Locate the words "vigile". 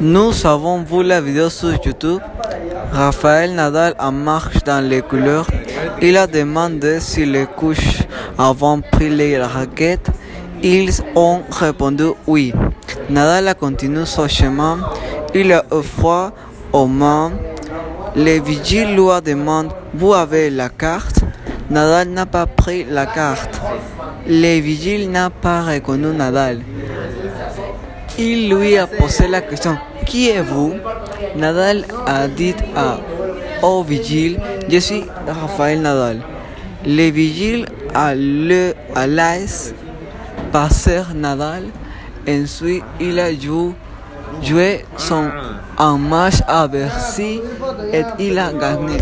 18.40-18.94, 24.60-25.10, 33.82-34.38, 37.10-37.66